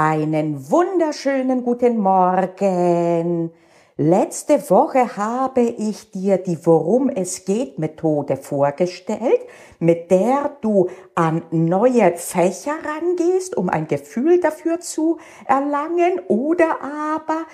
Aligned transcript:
Einen 0.00 0.70
wunderschönen 0.70 1.64
guten 1.64 1.98
Morgen. 1.98 3.50
Letzte 3.96 4.70
Woche 4.70 5.16
habe 5.16 5.62
ich 5.62 6.12
dir 6.12 6.38
die 6.38 6.64
Worum 6.64 7.08
es 7.08 7.44
geht 7.44 7.80
Methode 7.80 8.36
vorgestellt, 8.36 9.40
mit 9.80 10.12
der 10.12 10.56
du 10.60 10.88
an 11.16 11.42
neue 11.50 12.16
Fächer 12.16 12.76
rangehst, 12.84 13.56
um 13.56 13.68
ein 13.68 13.88
Gefühl 13.88 14.38
dafür 14.38 14.78
zu 14.78 15.18
erlangen 15.46 16.20
oder 16.28 16.80
aber 16.80 17.46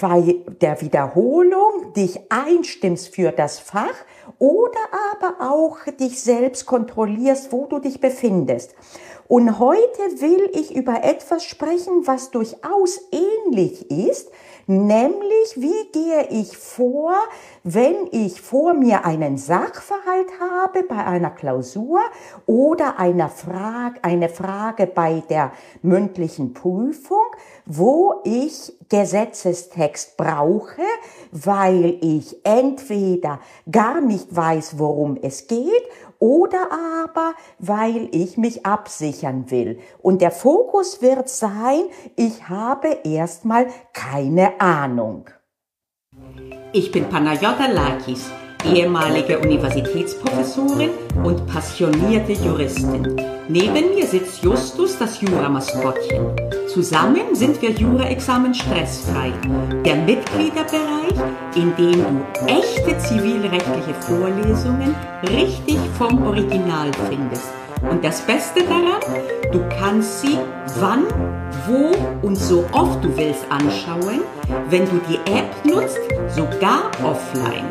bei 0.00 0.36
der 0.62 0.80
Wiederholung 0.80 1.92
dich 1.94 2.18
einstimmst 2.30 3.14
für 3.14 3.32
das 3.32 3.58
Fach 3.58 3.94
oder 4.38 4.80
aber 5.12 5.52
auch 5.52 5.76
dich 6.00 6.22
selbst 6.22 6.64
kontrollierst, 6.64 7.52
wo 7.52 7.66
du 7.66 7.80
dich 7.80 8.00
befindest. 8.00 8.74
Und 9.32 9.58
heute 9.58 10.20
will 10.20 10.50
ich 10.52 10.76
über 10.76 11.04
etwas 11.04 11.46
sprechen, 11.46 12.06
was 12.06 12.30
durchaus 12.32 13.00
ähnlich 13.10 13.90
ist, 13.90 14.30
nämlich 14.66 15.54
wie 15.56 15.90
gehe 15.90 16.28
ich 16.28 16.54
vor, 16.58 17.14
wenn 17.64 18.08
ich 18.10 18.42
vor 18.42 18.74
mir 18.74 19.06
einen 19.06 19.38
Sachverhalt 19.38 20.28
habe 20.38 20.82
bei 20.82 21.02
einer 21.02 21.30
Klausur 21.30 22.00
oder 22.44 22.98
einer 22.98 23.30
Frage, 23.30 24.04
eine 24.04 24.28
Frage 24.28 24.86
bei 24.86 25.22
der 25.30 25.52
mündlichen 25.80 26.52
Prüfung, 26.52 27.21
wo 27.66 28.20
ich 28.24 28.72
Gesetzestext 28.88 30.16
brauche, 30.16 30.82
weil 31.30 31.98
ich 32.00 32.36
entweder 32.44 33.40
gar 33.70 34.00
nicht 34.00 34.34
weiß, 34.34 34.78
worum 34.78 35.18
es 35.22 35.46
geht 35.46 35.82
oder 36.18 36.68
aber 36.70 37.34
weil 37.58 38.08
ich 38.12 38.36
mich 38.36 38.64
absichern 38.64 39.50
will. 39.50 39.80
Und 40.00 40.22
der 40.22 40.30
Fokus 40.30 41.02
wird 41.02 41.28
sein, 41.28 41.82
ich 42.16 42.48
habe 42.48 42.98
erstmal 43.04 43.66
keine 43.92 44.60
Ahnung. 44.60 45.30
Ich 46.72 46.92
bin 46.92 47.08
Panayota 47.08 47.66
Lakis, 47.66 48.30
ehemalige 48.64 49.38
Universitätsprofessorin 49.38 50.90
und 51.24 51.46
passionierte 51.46 52.32
Juristin. 52.32 53.16
Neben 53.48 53.94
mir 53.94 54.06
sitzt 54.06 54.42
Justus, 54.42 54.98
das 54.98 55.20
Juramaskottchen. 55.20 56.61
Zusammen 56.72 57.34
sind 57.34 57.60
wir 57.60 57.68
Jura-Examen 57.68 58.54
stressfrei. 58.54 59.30
Der 59.84 59.94
Mitgliederbereich, 59.94 61.12
in 61.54 61.76
dem 61.76 62.02
du 62.02 62.46
echte 62.46 62.96
zivilrechtliche 62.96 63.92
Vorlesungen 64.00 64.94
richtig 65.28 65.76
vom 65.98 66.26
Original 66.26 66.90
findest. 67.10 67.52
Und 67.90 68.02
das 68.02 68.22
Beste 68.22 68.62
daran, 68.62 69.02
du 69.52 69.60
kannst 69.78 70.22
sie 70.22 70.38
wann, 70.80 71.04
wo 71.66 72.26
und 72.26 72.36
so 72.36 72.64
oft 72.72 73.04
du 73.04 73.14
willst 73.18 73.44
anschauen, 73.50 74.22
wenn 74.70 74.86
du 74.86 74.98
die 75.10 75.18
App 75.30 75.52
nutzt, 75.64 76.00
sogar 76.34 76.90
offline. 77.04 77.66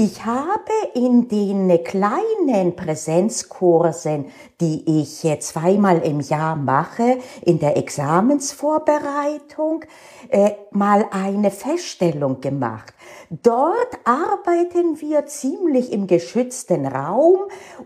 Ich 0.00 0.24
habe 0.24 0.70
in 0.94 1.26
den 1.26 1.82
kleinen 1.82 2.76
Präsenzkursen, 2.76 4.26
die 4.60 5.00
ich 5.00 5.26
zweimal 5.40 5.98
im 5.98 6.20
Jahr 6.20 6.56
mache, 6.56 7.18
in 7.42 7.58
der 7.58 7.76
Examensvorbereitung, 7.76 9.84
äh, 10.30 10.52
mal 10.72 11.06
eine 11.10 11.50
Feststellung 11.50 12.40
gemacht. 12.40 12.94
Dort 13.30 13.98
arbeiten 14.04 15.00
wir 15.00 15.26
ziemlich 15.26 15.92
im 15.92 16.06
geschützten 16.06 16.86
Raum 16.86 17.38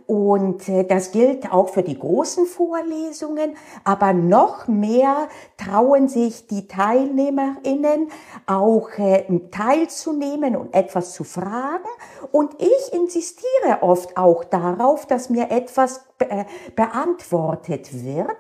und 0.07 0.69
äh, 0.69 0.85
das 0.85 1.13
gilt 1.13 1.53
auch 1.53 1.69
für 1.69 1.83
die 1.83 1.99
großen 1.99 2.47
Vorlesungen, 2.47 3.57
aber 3.85 4.13
noch 4.13 4.69
mehr 4.69 5.29
trauen 5.57 6.09
sich 6.09 6.47
die 6.47 6.69
Teilnehmerinnen 6.69 8.09
auch 8.47 8.91
äh, 8.99 9.25
teilzunehmen 9.51 10.57
und 10.57 10.75
etwas 10.75 11.13
zu 11.13 11.25
fragen 11.25 11.89
und 12.31 12.55
ich 12.59 12.93
insistiere 12.93 13.83
oft 13.83 14.17
auch 14.17 14.45
darauf, 14.45 15.07
dass 15.07 15.29
mir 15.29 15.51
etwas 15.51 16.03
beantwortet 16.75 18.05
wird 18.05 18.37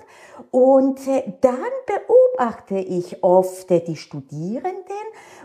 und 0.50 1.06
äh, 1.06 1.32
dann 1.40 1.54
beobachte 1.86 2.76
ich 2.76 3.22
oft 3.22 3.70
die 3.70 3.96
Studierenden 3.96 4.82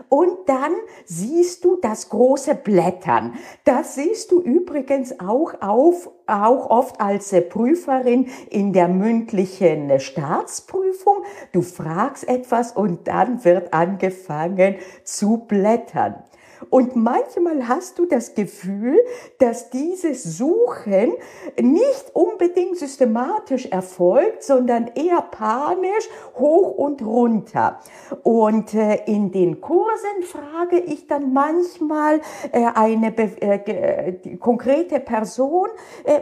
und 0.08 0.48
dann 0.48 0.72
siehst 1.04 1.64
du 1.64 1.76
das 1.76 2.08
große 2.08 2.54
Blättern. 2.54 3.34
Das 3.64 3.94
siehst 3.94 4.32
du 4.32 4.40
übrigens 4.40 5.20
auch 5.20 5.54
auf, 5.60 6.10
auch 6.26 6.70
oft 6.70 7.00
als 7.00 7.34
Prüferin 7.48 8.28
in 8.50 8.72
der 8.72 8.88
mündlichen 8.88 10.00
Staatsprüfung. 10.00 11.24
Du 11.52 11.62
fragst 11.62 12.28
etwas 12.28 12.72
und 12.72 13.06
dann 13.08 13.44
wird 13.44 13.74
angefangen 13.74 14.76
zu 15.04 15.44
blättern. 15.46 16.22
Und 16.70 16.96
manchmal 16.96 17.68
hast 17.68 17.98
du 17.98 18.06
das 18.06 18.34
Gefühl, 18.34 18.98
dass 19.38 19.70
dieses 19.70 20.24
Suchen 20.24 21.14
nicht 21.60 22.10
unbedingt 22.14 22.76
systematisch 22.76 23.66
erfolgt, 23.66 24.42
sondern 24.42 24.90
eher 24.94 25.22
panisch 25.22 26.08
hoch 26.34 26.76
und 26.76 27.02
runter. 27.02 27.80
Und 28.22 28.74
äh, 28.74 29.04
in 29.06 29.30
den 29.30 29.60
Kursen 29.60 30.22
frage 30.24 30.78
ich 30.78 31.06
dann 31.06 31.32
manchmal 31.32 32.20
äh, 32.52 32.66
eine 32.74 33.16
äh, 33.16 34.36
konkrete 34.36 35.00
Person, 35.00 35.68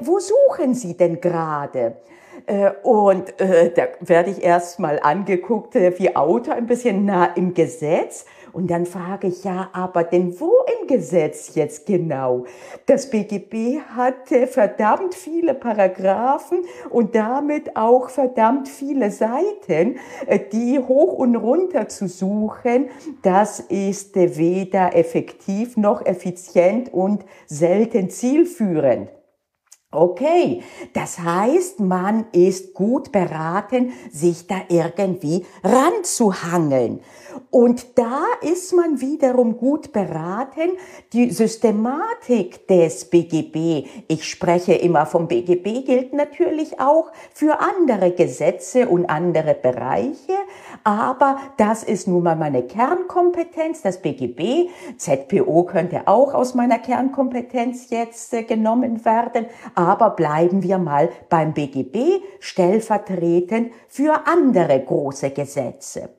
wo 0.03 0.19
suchen 0.19 0.75
Sie 0.75 0.97
denn 0.97 1.21
gerade? 1.21 1.97
Und 2.83 3.35
da 3.41 3.87
werde 4.01 4.31
ich 4.31 4.43
erstmal 4.43 5.01
angeguckt, 5.01 5.75
wie 5.75 6.15
Autor 6.15 6.55
ein 6.55 6.67
bisschen 6.67 7.05
nah 7.05 7.27
im 7.35 7.55
Gesetz. 7.55 8.27
Und 8.57 8.69
dann 8.69 8.87
frage 8.87 9.27
ich, 9.27 9.45
ja, 9.45 9.69
aber 9.75 10.03
denn 10.03 10.41
wo 10.41 10.51
im 10.81 10.87
Gesetz 10.87 11.57
jetzt 11.57 11.85
genau? 11.85 12.47
Das 12.87 13.11
BGB 13.11 13.81
hatte 13.95 14.47
verdammt 14.47 15.15
viele 15.15 15.53
Paragraphen 15.53 16.65
und 16.89 17.15
damit 17.15 17.77
auch 17.77 18.09
verdammt 18.09 18.67
viele 18.67 19.11
Seiten, 19.11 19.99
äh, 20.27 20.41
die 20.51 20.79
hoch 20.79 21.13
und 21.13 21.37
runter 21.37 21.91
zu 21.91 22.09
suchen, 22.09 22.89
das 23.21 23.61
ist 23.61 24.17
weder 24.17 24.97
effektiv 24.97 25.77
noch 25.77 26.07
effizient 26.07 26.95
und 26.95 27.27
selten 27.45 28.09
zielführend. 28.09 29.11
Okay, 29.97 30.63
das 30.93 31.19
heißt, 31.19 31.81
man 31.81 32.27
ist 32.33 32.75
gut 32.75 33.13
beraten, 33.13 33.95
sich 34.13 34.47
da 34.47 34.57
irgendwie 34.69 35.47
ranzuhangeln. 35.65 37.01
Und 37.51 37.99
da 37.99 38.25
ist 38.43 38.75
man 38.75 39.01
wiederum 39.01 39.57
gut 39.57 39.93
beraten, 39.93 40.73
die 41.15 41.31
Systematik 41.31 42.67
des 42.67 43.07
BGB, 43.07 43.89
ich 44.09 44.29
spreche 44.29 44.75
immer 44.75 45.07
vom 45.07 45.29
BGB, 45.29 45.87
gilt 45.87 46.13
natürlich 46.13 46.79
auch 46.79 47.11
für 47.33 47.61
andere 47.61 48.11
Gesetze 48.11 48.89
und 48.89 49.07
andere 49.07 49.55
Bereiche, 49.55 50.35
aber 50.87 51.39
das 51.57 51.83
ist 51.83 52.07
nun 52.07 52.23
mal 52.23 52.37
meine 52.37 52.63
Kernkompetenz, 52.63 53.83
das 53.83 54.01
BGB. 54.01 54.69
ZPO 54.97 55.65
könnte 55.65 56.07
auch 56.07 56.33
aus 56.33 56.55
meiner 56.55 56.79
Kernkompetenz 56.79 57.91
jetzt 57.91 58.33
äh, 58.33 58.45
genommen 58.45 59.05
werden, 59.05 59.47
aber 59.75 60.11
bleiben 60.11 60.63
wir 60.63 60.79
mal 60.79 61.11
beim 61.29 61.55
BGB 61.55 62.23
stellvertretend 62.39 63.73
für 63.89 64.29
andere 64.29 64.81
große 64.81 65.31
Gesetze. 65.31 66.11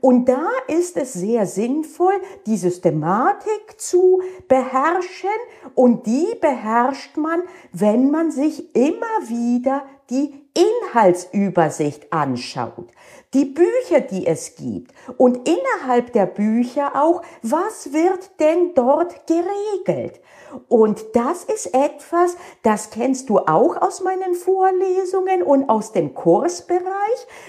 Und 0.00 0.28
da 0.28 0.48
ist 0.66 0.96
es 0.96 1.12
sehr 1.12 1.46
sinnvoll, 1.46 2.14
die 2.46 2.56
Systematik 2.56 3.78
zu 3.78 4.20
beherrschen 4.48 5.30
und 5.74 6.06
die 6.06 6.26
beherrscht 6.40 7.16
man, 7.16 7.42
wenn 7.72 8.10
man 8.10 8.30
sich 8.30 8.74
immer 8.74 9.28
wieder 9.28 9.82
die 10.10 10.34
Inhaltsübersicht 10.54 12.12
anschaut, 12.12 12.88
die 13.34 13.44
Bücher, 13.44 14.00
die 14.00 14.26
es 14.26 14.56
gibt 14.56 14.92
und 15.16 15.48
innerhalb 15.48 16.12
der 16.12 16.26
Bücher 16.26 16.92
auch, 16.94 17.22
was 17.42 17.92
wird 17.92 18.30
denn 18.40 18.72
dort 18.74 19.26
geregelt? 19.26 20.20
Und 20.68 21.04
das 21.14 21.44
ist 21.44 21.74
etwas, 21.74 22.36
das 22.62 22.88
kennst 22.88 23.28
du 23.28 23.38
auch 23.38 23.76
aus 23.76 24.02
meinen 24.02 24.34
Vorlesungen 24.34 25.42
und 25.42 25.68
aus 25.68 25.92
dem 25.92 26.14
Kursbereich. 26.14 26.88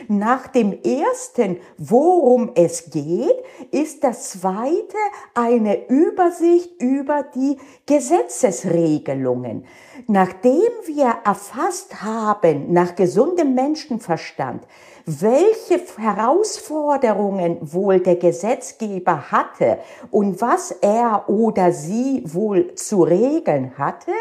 Nach 0.09 0.47
dem 0.47 0.77
ersten, 0.83 1.61
worum 1.77 2.51
es 2.55 2.89
geht, 2.89 3.41
ist 3.71 4.03
das 4.03 4.31
zweite 4.31 4.97
eine 5.33 5.87
Übersicht 5.87 6.81
über 6.81 7.23
die 7.23 7.57
Gesetzesregelungen. 7.85 9.65
Nachdem 10.07 10.69
wir 10.85 11.19
erfasst 11.23 12.01
haben, 12.01 12.73
nach 12.73 12.95
gesundem 12.95 13.53
Menschenverstand, 13.53 14.65
welche 15.09 15.81
Herausforderungen 15.97 17.57
wohl 17.61 17.99
der 17.99 18.17
Gesetzgeber 18.17 19.31
hatte 19.31 19.79
und 20.11 20.39
was 20.39 20.71
er 20.71 21.27
oder 21.27 21.71
sie 21.71 22.23
wohl 22.25 22.75
zu 22.75 23.03
regeln 23.03 23.77
hatte, 23.77 24.11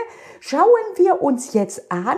schauen 0.40 0.64
wir 0.96 1.20
uns 1.20 1.52
jetzt 1.52 1.92
an, 1.92 2.16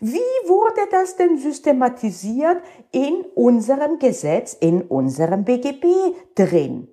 wie 0.00 0.18
wurde 0.46 0.82
das 0.90 1.16
denn 1.16 1.38
systematisiert 1.38 2.58
in 2.92 3.24
unserem 3.34 3.98
Gesetz, 3.98 4.54
in 4.54 4.82
unserem 4.82 5.44
BGB 5.44 5.86
drin? 6.34 6.88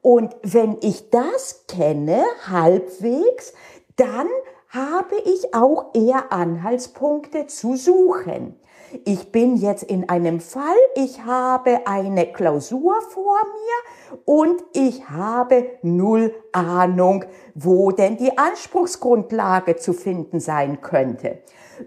Und 0.00 0.34
wenn 0.42 0.78
ich 0.80 1.10
das 1.10 1.64
kenne, 1.68 2.24
halbwegs, 2.48 3.52
dann 3.96 4.28
habe 4.72 5.16
ich 5.26 5.54
auch 5.54 5.90
eher 5.94 6.32
Anhaltspunkte 6.32 7.46
zu 7.46 7.76
suchen. 7.76 8.58
Ich 9.04 9.30
bin 9.30 9.56
jetzt 9.56 9.82
in 9.82 10.08
einem 10.08 10.40
Fall, 10.40 10.76
ich 10.96 11.24
habe 11.24 11.86
eine 11.86 12.26
Klausur 12.26 13.00
vor 13.02 13.38
mir 13.44 14.18
und 14.24 14.62
ich 14.72 15.08
habe 15.08 15.66
null 15.82 16.34
Ahnung, 16.52 17.24
wo 17.54 17.90
denn 17.90 18.16
die 18.16 18.36
Anspruchsgrundlage 18.36 19.76
zu 19.76 19.92
finden 19.92 20.40
sein 20.40 20.80
könnte. 20.80 21.38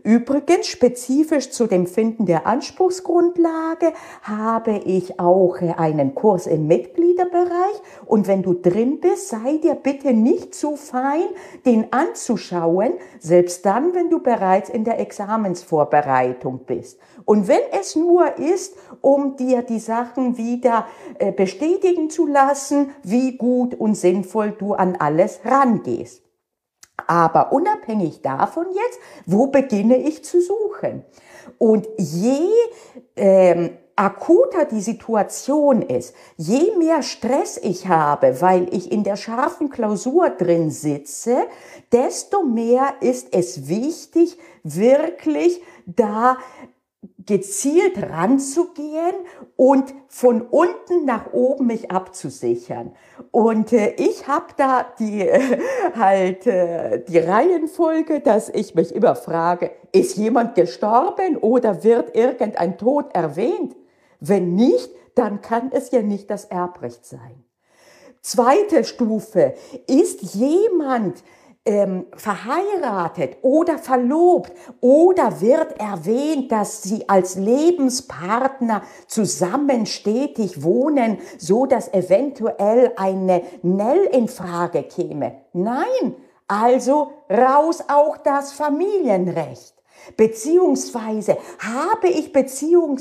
Übrigens, 0.04 0.68
spezifisch 0.68 1.52
zu 1.52 1.68
dem 1.68 1.88
Finden 1.88 2.26
der 2.26 2.48
Anspruchsgrundlage 2.48 3.94
habe 4.24 4.78
ich 4.78 5.20
auch 5.20 5.58
einen 5.62 6.16
Kurs 6.16 6.48
im 6.48 6.68
Mitgliederbereich. 6.68 7.82
Und 8.06 8.28
wenn 8.28 8.44
du 8.44 8.54
drin 8.54 9.00
bist, 9.00 9.30
sei 9.30 9.58
dir 9.58 9.76
bitte 9.76 10.14
nicht 10.14 10.56
zu 10.56 10.76
fein, 10.76 11.26
den 11.66 11.94
anzuschauen, 11.94 12.94
selbst 13.20 13.66
dann, 13.66 13.94
wenn 13.94 14.10
du 14.10 14.20
bereits 14.20 14.70
in 14.70 14.84
der 14.84 15.00
Examensvorbereitung 15.00 16.62
bist. 16.66 17.00
Und 17.24 17.48
wenn 17.48 17.62
es 17.72 17.96
nur 17.96 18.38
ist, 18.38 18.76
um 19.02 19.36
dir 19.36 19.62
die 19.62 19.80
Sachen 19.80 20.38
wieder 20.38 20.88
äh, 21.20 21.32
bestätigen 21.32 22.10
zu 22.10 22.28
lassen, 22.28 22.92
wie 23.04 23.38
gut 23.38 23.76
und 23.76 23.96
sinnvoll 23.96 24.52
du 24.52 24.74
an 24.74 24.96
alles 24.98 25.40
rangehst. 25.46 26.25
Aber 27.08 27.52
unabhängig 27.52 28.22
davon 28.22 28.66
jetzt, 28.74 29.00
wo 29.26 29.48
beginne 29.48 29.98
ich 29.98 30.24
zu 30.24 30.42
suchen? 30.42 31.04
Und 31.58 31.88
je 31.98 32.50
ähm, 33.16 33.78
akuter 33.96 34.66
die 34.66 34.82
Situation 34.82 35.82
ist, 35.82 36.16
je 36.38 36.76
mehr 36.78 37.02
Stress 37.02 37.58
ich 37.62 37.88
habe, 37.88 38.42
weil 38.42 38.74
ich 38.74 38.92
in 38.92 39.04
der 39.04 39.16
scharfen 39.16 39.70
Klausur 39.70 40.30
drin 40.30 40.70
sitze, 40.70 41.46
desto 41.92 42.44
mehr 42.44 42.94
ist 43.00 43.34
es 43.34 43.68
wichtig, 43.68 44.38
wirklich 44.64 45.62
da 45.86 46.38
gezielt 47.26 48.02
ranzugehen 48.02 49.16
und 49.56 49.94
von 50.08 50.42
unten 50.42 51.06
nach 51.06 51.34
oben 51.34 51.68
mich 51.68 51.92
abzusichern. 51.92 52.94
Und 53.32 53.74
äh, 53.74 53.94
ich 53.98 54.28
habe 54.28 54.48
da 54.58 54.86
die 55.00 55.22
äh, 55.28 55.60
halt 55.96 56.46
äh, 56.48 57.04
die 57.08 57.20
Reihenfolge, 57.20 58.20
dass 58.20 58.50
ich 58.50 58.76
mich 58.76 58.94
immer 58.94 59.16
frage, 59.16 59.72
ist 59.92 60.18
jemand 60.18 60.56
gestorben 60.56 61.38
oder 61.38 61.84
wird 61.84 62.16
irgendein 62.16 62.78
Tod 62.78 63.14
erwähnt? 63.14 63.76
Wenn 64.20 64.56
nicht, 64.56 64.90
dann 65.16 65.42
kann 65.42 65.72
es 65.72 65.92
ja 65.92 66.02
nicht 66.02 66.30
das 66.30 66.46
Erbrecht 66.46 67.06
sein. 67.06 67.44
Zweite 68.22 68.84
Stufe, 68.84 69.54
ist 69.88 70.22
jemand 70.34 71.24
ähm, 71.66 72.06
verheiratet 72.16 73.38
oder 73.42 73.78
verlobt 73.78 74.54
oder 74.82 75.42
wird 75.42 75.80
erwähnt, 75.80 76.52
dass 76.52 76.84
sie 76.84 77.10
als 77.10 77.36
Lebenspartner 77.36 78.84
zusammen 79.08 79.86
stetig 79.86 80.64
wohnen, 80.64 81.18
so 81.38 81.66
dass 81.66 81.94
eventuell 81.94 82.94
eine 82.96 83.42
Nell 83.64 84.06
in 84.12 84.28
Frage 84.28 84.84
käme. 84.84 85.42
Nein, 85.54 86.16
also 86.48 87.12
raus 87.30 87.84
auch 87.88 88.18
das 88.18 88.54
Familienrecht. 88.54 89.75
Beziehungsweise 90.18 91.38
habe 91.60 92.08
ich 92.08 92.32
Beziehungen 92.32 92.98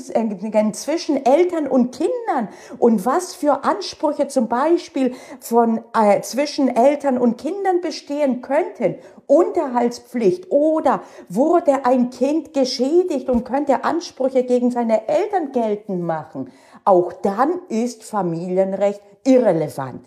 zwischen 0.73 1.25
Eltern 1.25 1.67
und 1.67 1.95
Kindern 1.95 2.49
und 2.79 3.05
was 3.05 3.35
für 3.35 3.63
Ansprüche 3.63 4.27
zum 4.27 4.47
Beispiel 4.47 5.13
von 5.39 5.81
äh, 5.93 6.21
zwischen 6.21 6.75
Eltern 6.75 7.17
und 7.17 7.37
Kindern 7.37 7.81
bestehen 7.81 8.41
könnten. 8.41 8.95
Unterhaltspflicht 9.27 10.51
oder 10.51 11.01
wurde 11.29 11.85
ein 11.85 12.11
Kind 12.11 12.53
geschädigt 12.53 13.29
und 13.29 13.43
könnte 13.43 13.83
Ansprüche 13.83 14.43
gegen 14.43 14.71
seine 14.71 15.07
Eltern 15.07 15.51
geltend 15.51 16.03
machen. 16.03 16.51
Auch 16.83 17.11
dann 17.13 17.61
ist 17.69 18.03
Familienrecht 18.03 19.01
irrelevant 19.23 20.05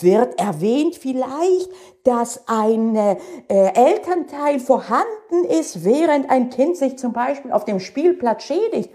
wird 0.00 0.38
erwähnt 0.40 0.96
vielleicht, 0.96 1.68
dass 2.04 2.48
ein 2.48 2.96
äh, 2.96 3.16
Elternteil 3.48 4.58
vorhanden 4.58 5.44
ist, 5.48 5.84
während 5.84 6.30
ein 6.30 6.50
Kind 6.50 6.76
sich 6.76 6.98
zum 6.98 7.12
Beispiel 7.12 7.52
auf 7.52 7.64
dem 7.64 7.80
Spielplatz 7.80 8.44
schädigt. 8.44 8.90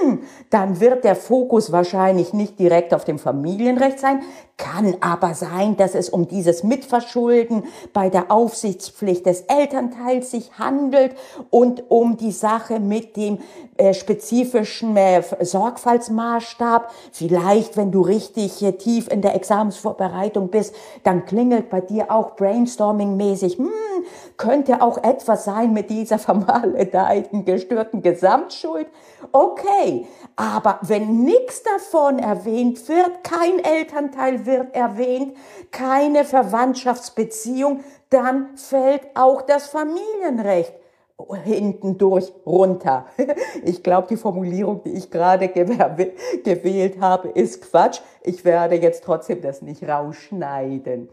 Hm, 0.00 0.20
dann 0.50 0.80
wird 0.80 1.04
der 1.04 1.14
Fokus 1.14 1.70
wahrscheinlich 1.70 2.32
nicht 2.32 2.58
direkt 2.58 2.92
auf 2.94 3.04
dem 3.04 3.20
Familienrecht 3.20 4.00
sein, 4.00 4.22
kann 4.56 4.96
aber 5.00 5.34
sein, 5.34 5.76
dass 5.76 5.94
es 5.94 6.08
um 6.08 6.26
dieses 6.26 6.64
Mitverschulden 6.64 7.64
bei 7.92 8.10
der 8.10 8.30
Aufsichtspflicht 8.30 9.26
des 9.26 9.42
Elternteils 9.42 10.30
sich 10.30 10.58
handelt 10.58 11.14
und 11.50 11.90
um 11.90 12.16
die 12.16 12.32
Sache 12.32 12.80
mit 12.80 13.16
dem 13.16 13.38
äh, 13.76 13.94
spezifischen 13.94 14.96
äh, 14.96 15.22
Sorgfaltsmaßstab. 15.40 16.92
Vielleicht, 17.12 17.76
wenn 17.76 17.90
du 17.90 18.02
richtig 18.02 18.62
äh, 18.62 18.72
tief 18.72 19.08
in 19.08 19.22
der 19.22 19.34
Examensvorbereitung 19.34 20.48
bist, 20.48 20.74
dann 21.04 21.24
klingelt 21.24 21.70
bei 21.70 21.80
dir 21.80 22.10
auch 22.10 22.31
brainstorming-mäßig, 22.36 23.58
hm, 23.58 23.70
könnte 24.36 24.82
auch 24.82 25.02
etwas 25.02 25.44
sein 25.44 25.72
mit 25.72 25.90
dieser 25.90 26.18
vermaledeiten, 26.20 27.44
gestörten 27.44 28.02
Gesamtschuld. 28.02 28.86
Okay, 29.30 30.06
aber 30.36 30.78
wenn 30.82 31.24
nichts 31.24 31.62
davon 31.62 32.18
erwähnt 32.18 32.88
wird, 32.88 33.24
kein 33.24 33.58
Elternteil 33.58 34.46
wird 34.46 34.74
erwähnt, 34.74 35.36
keine 35.70 36.24
Verwandtschaftsbeziehung, 36.24 37.84
dann 38.10 38.56
fällt 38.56 39.02
auch 39.14 39.42
das 39.42 39.68
Familienrecht 39.68 40.74
hinten 41.44 41.98
durch 41.98 42.32
runter. 42.46 43.06
Ich 43.64 43.82
glaube, 43.82 44.08
die 44.08 44.16
Formulierung, 44.16 44.82
die 44.84 44.92
ich 44.92 45.10
gerade 45.10 45.48
gewählt 45.48 47.00
habe, 47.00 47.28
ist 47.28 47.62
Quatsch. 47.62 48.00
Ich 48.22 48.44
werde 48.44 48.76
jetzt 48.76 49.04
trotzdem 49.04 49.40
das 49.40 49.62
nicht 49.62 49.82
rausschneiden. 49.84 51.08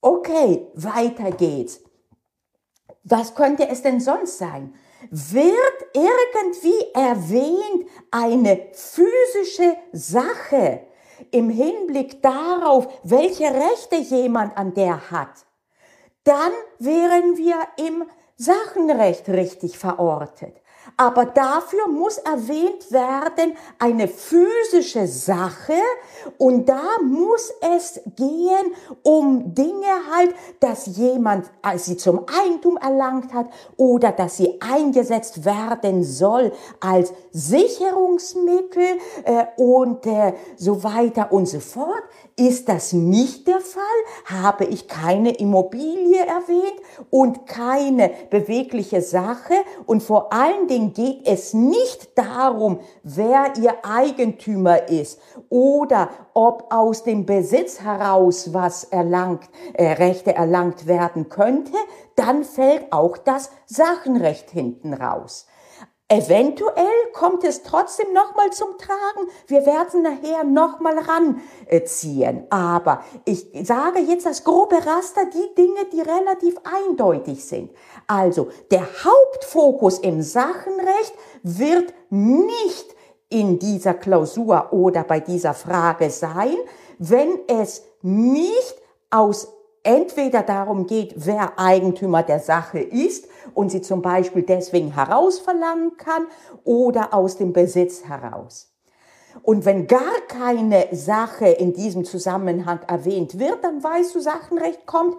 Okay, 0.00 0.66
weiter 0.74 1.30
geht's. 1.32 1.80
Was 3.04 3.34
könnte 3.34 3.68
es 3.68 3.82
denn 3.82 4.00
sonst 4.00 4.38
sein? 4.38 4.74
Wird 5.10 5.86
irgendwie 5.92 6.92
erwähnt 6.94 7.88
eine 8.10 8.68
physische 8.72 9.76
Sache 9.92 10.80
im 11.30 11.50
Hinblick 11.50 12.22
darauf, 12.22 12.88
welche 13.04 13.44
Rechte 13.44 13.96
jemand 13.96 14.56
an 14.56 14.74
der 14.74 15.10
hat? 15.10 15.46
Dann 16.24 16.52
wären 16.78 17.36
wir 17.36 17.56
im 17.76 18.04
Sachenrecht 18.36 19.28
richtig 19.28 19.78
verortet. 19.78 20.60
Aber 20.98 21.26
dafür 21.26 21.88
muss 21.88 22.16
erwähnt 22.18 22.90
werden 22.90 23.54
eine 23.78 24.08
physische 24.08 25.06
Sache 25.06 25.74
und 26.38 26.68
da 26.68 26.82
muss 27.02 27.52
es 27.76 28.00
gehen 28.16 28.74
um 29.02 29.54
Dinge 29.54 29.86
halt, 30.10 30.34
dass 30.60 30.86
jemand 30.86 31.50
sie 31.76 31.98
zum 31.98 32.24
Eigentum 32.26 32.78
erlangt 32.78 33.34
hat 33.34 33.50
oder 33.76 34.10
dass 34.12 34.38
sie 34.38 34.58
eingesetzt 34.60 35.44
werden 35.44 36.02
soll 36.02 36.52
als 36.80 37.12
Sicherungsmittel 37.30 38.98
äh, 39.24 39.44
und 39.58 40.06
äh, 40.06 40.32
so 40.56 40.82
weiter 40.82 41.30
und 41.30 41.46
so 41.46 41.60
fort. 41.60 42.02
Ist 42.38 42.68
das 42.68 42.92
nicht 42.92 43.48
der 43.48 43.60
Fall? 43.60 43.82
Habe 44.26 44.66
ich 44.66 44.88
keine 44.88 45.30
Immobilie 45.30 46.20
erwähnt 46.20 46.82
und 47.08 47.46
keine 47.46 48.10
bewegliche 48.28 49.00
Sache? 49.00 49.54
Und 49.86 50.02
vor 50.02 50.34
allen 50.34 50.68
Dingen 50.68 50.92
geht 50.92 51.26
es 51.26 51.54
nicht 51.54 52.18
darum, 52.18 52.80
wer 53.02 53.54
ihr 53.58 53.76
Eigentümer 53.86 54.86
ist 54.90 55.18
oder 55.48 56.10
ob 56.34 56.66
aus 56.74 57.04
dem 57.04 57.24
Besitz 57.24 57.80
heraus 57.80 58.52
was 58.52 58.84
erlangt, 58.84 59.48
äh, 59.72 59.92
Rechte 59.92 60.34
erlangt 60.34 60.86
werden 60.86 61.30
könnte. 61.30 61.72
Dann 62.16 62.44
fällt 62.44 62.92
auch 62.92 63.16
das 63.16 63.50
Sachenrecht 63.64 64.50
hinten 64.50 64.92
raus. 64.92 65.46
Eventuell 66.08 67.10
kommt 67.12 67.42
es 67.42 67.64
trotzdem 67.64 68.12
nochmal 68.12 68.50
zum 68.52 68.78
Tragen. 68.78 69.28
Wir 69.48 69.66
werden 69.66 70.02
nachher 70.02 70.44
nochmal 70.44 70.98
ranziehen. 71.00 72.46
Aber 72.48 73.02
ich 73.24 73.48
sage 73.64 73.98
jetzt 73.98 74.24
das 74.24 74.44
grobe 74.44 74.76
Raster, 74.76 75.22
die 75.24 75.54
Dinge, 75.56 75.84
die 75.92 76.00
relativ 76.00 76.54
eindeutig 76.62 77.44
sind. 77.44 77.72
Also 78.06 78.50
der 78.70 78.86
Hauptfokus 79.04 79.98
im 79.98 80.22
Sachenrecht 80.22 81.14
wird 81.42 81.92
nicht 82.10 82.94
in 83.28 83.58
dieser 83.58 83.94
Klausur 83.94 84.72
oder 84.72 85.02
bei 85.02 85.18
dieser 85.18 85.54
Frage 85.54 86.10
sein, 86.10 86.56
wenn 86.98 87.40
es 87.48 87.82
nicht 88.02 88.76
aus 89.10 89.55
entweder 89.86 90.42
darum 90.42 90.86
geht, 90.86 91.14
wer 91.16 91.58
Eigentümer 91.58 92.22
der 92.22 92.40
Sache 92.40 92.80
ist 92.80 93.28
und 93.54 93.70
sie 93.70 93.80
zum 93.80 94.02
Beispiel 94.02 94.42
deswegen 94.42 94.92
herausverlangen 94.94 95.96
kann 95.96 96.26
oder 96.64 97.14
aus 97.14 97.36
dem 97.36 97.52
Besitz 97.52 98.04
heraus. 98.04 98.72
Und 99.42 99.64
wenn 99.64 99.86
gar 99.86 100.20
keine 100.28 100.88
Sache 100.92 101.46
in 101.46 101.72
diesem 101.72 102.04
Zusammenhang 102.04 102.80
erwähnt 102.88 103.38
wird, 103.38 103.62
dann 103.62 103.82
weißt 103.82 104.14
du, 104.14 104.20
Sachenrecht 104.20 104.86
kommt 104.86 105.16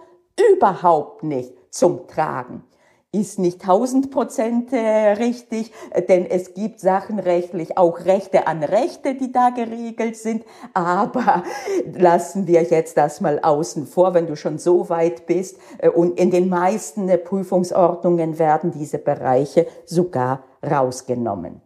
überhaupt 0.52 1.22
nicht 1.22 1.54
zum 1.70 2.06
Tragen 2.06 2.67
ist 3.10 3.38
nicht 3.38 3.62
tausend 3.62 4.10
Prozent 4.10 4.70
äh, 4.72 5.12
richtig, 5.12 5.72
denn 6.08 6.26
es 6.26 6.52
gibt 6.52 6.78
sachenrechtlich 6.78 7.78
auch 7.78 8.04
Rechte 8.04 8.46
an 8.46 8.62
Rechte, 8.62 9.14
die 9.14 9.32
da 9.32 9.48
geregelt 9.48 10.16
sind. 10.16 10.44
Aber 10.74 11.42
lassen 11.94 12.46
wir 12.46 12.62
jetzt 12.64 12.98
das 12.98 13.22
mal 13.22 13.40
außen 13.40 13.86
vor, 13.86 14.12
wenn 14.12 14.26
du 14.26 14.36
schon 14.36 14.58
so 14.58 14.90
weit 14.90 15.26
bist. 15.26 15.58
Äh, 15.78 15.88
und 15.88 16.20
in 16.20 16.30
den 16.30 16.50
meisten 16.50 17.08
Prüfungsordnungen 17.24 18.38
werden 18.38 18.72
diese 18.72 18.98
Bereiche 18.98 19.66
sogar 19.86 20.44
rausgenommen. 20.62 21.62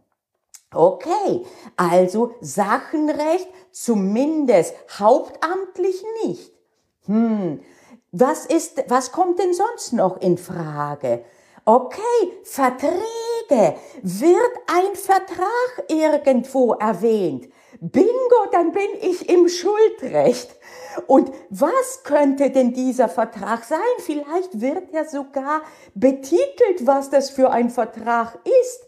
Okay, 0.73 1.43
also 1.75 2.31
Sachenrecht 2.39 3.47
zumindest 3.71 4.75
hauptamtlich 4.97 6.03
nicht. 6.25 6.51
Hm, 7.05 7.59
was 8.11 8.45
ist, 8.45 8.83
was 8.87 9.11
kommt 9.11 9.39
denn 9.39 9.53
sonst 9.53 9.91
noch 9.91 10.21
in 10.21 10.37
Frage? 10.37 11.25
Okay, 11.65 11.99
Verträge. 12.43 13.77
Wird 14.01 14.51
ein 14.67 14.95
Vertrag 14.95 15.83
irgendwo 15.87 16.73
erwähnt? 16.73 17.47
Bingo, 17.79 18.47
dann 18.51 18.73
bin 18.73 18.89
ich 19.01 19.29
im 19.29 19.47
Schuldrecht. 19.47 20.59
Und 21.07 21.31
was 21.49 22.03
könnte 22.03 22.49
denn 22.49 22.73
dieser 22.73 23.07
Vertrag 23.07 23.63
sein? 23.63 23.79
Vielleicht 23.99 24.59
wird 24.59 24.93
er 24.93 25.05
sogar 25.05 25.61
betitelt, 25.95 26.85
was 26.85 27.09
das 27.09 27.29
für 27.29 27.49
ein 27.51 27.69
Vertrag 27.69 28.39
ist 28.43 28.85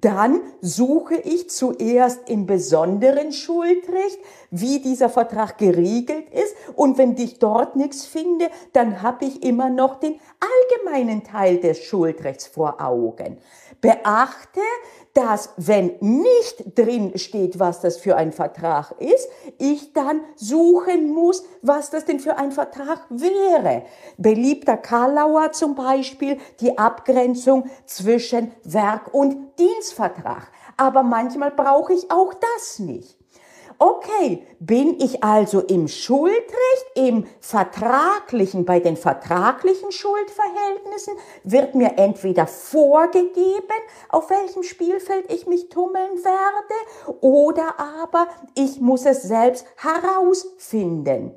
dann 0.00 0.40
suche 0.60 1.14
ich 1.14 1.48
zuerst 1.48 2.28
im 2.28 2.46
besonderen 2.46 3.32
Schuldrecht, 3.32 4.18
wie 4.50 4.80
dieser 4.80 5.08
Vertrag 5.08 5.58
geregelt 5.58 6.28
ist. 6.30 6.54
Und 6.74 6.98
wenn 6.98 7.16
ich 7.16 7.38
dort 7.38 7.76
nichts 7.76 8.04
finde, 8.04 8.50
dann 8.72 9.02
habe 9.02 9.24
ich 9.24 9.42
immer 9.42 9.70
noch 9.70 9.98
den 9.98 10.20
allgemeinen 10.40 11.24
Teil 11.24 11.58
des 11.58 11.82
Schuldrechts 11.82 12.46
vor 12.46 12.80
Augen. 12.80 13.38
Beachte, 13.80 14.60
dass 15.16 15.50
wenn 15.56 15.94
nicht 16.00 16.76
drin 16.78 17.12
steht, 17.16 17.58
was 17.58 17.80
das 17.80 17.96
für 17.96 18.16
ein 18.16 18.32
Vertrag 18.32 18.92
ist, 18.98 19.28
ich 19.56 19.94
dann 19.94 20.20
suchen 20.34 21.14
muss, 21.14 21.42
was 21.62 21.88
das 21.88 22.04
denn 22.04 22.20
für 22.20 22.36
ein 22.36 22.52
Vertrag 22.52 23.06
wäre. 23.08 23.84
Beliebter 24.18 24.76
Karlauer 24.76 25.52
zum 25.52 25.74
Beispiel 25.74 26.36
die 26.60 26.76
Abgrenzung 26.76 27.64
zwischen 27.86 28.52
Werk- 28.62 29.14
und 29.14 29.58
Dienstvertrag. 29.86 30.50
Aber 30.76 31.02
manchmal 31.02 31.50
brauche 31.50 31.92
ich 31.92 32.10
auch 32.10 32.34
das 32.34 32.78
nicht. 32.78 33.16
Okay, 33.78 34.46
bin 34.58 34.98
ich 35.00 35.22
also 35.22 35.60
im 35.60 35.86
Schuldrecht, 35.86 36.86
im 36.94 37.26
vertraglichen, 37.40 38.64
bei 38.64 38.80
den 38.80 38.96
vertraglichen 38.96 39.92
Schuldverhältnissen, 39.92 41.12
wird 41.44 41.74
mir 41.74 41.98
entweder 41.98 42.46
vorgegeben, 42.46 43.76
auf 44.08 44.30
welchem 44.30 44.62
Spielfeld 44.62 45.30
ich 45.30 45.46
mich 45.46 45.68
tummeln 45.68 46.24
werde, 46.24 47.20
oder 47.20 47.78
aber 47.78 48.28
ich 48.54 48.80
muss 48.80 49.04
es 49.04 49.22
selbst 49.22 49.66
herausfinden. 49.76 51.34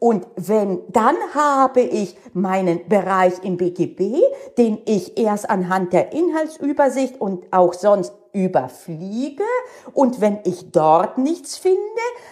Und 0.00 0.26
wenn, 0.34 0.80
dann 0.88 1.14
habe 1.34 1.82
ich 1.82 2.16
meinen 2.32 2.88
Bereich 2.88 3.34
im 3.44 3.58
BGB, 3.58 4.22
den 4.56 4.78
ich 4.86 5.18
erst 5.18 5.48
anhand 5.48 5.92
der 5.92 6.12
Inhaltsübersicht 6.12 7.20
und 7.20 7.44
auch 7.52 7.74
sonst 7.74 8.14
überfliege 8.32 9.44
und 9.92 10.20
wenn 10.22 10.38
ich 10.44 10.70
dort 10.70 11.18
nichts 11.18 11.58
finde, 11.58 11.78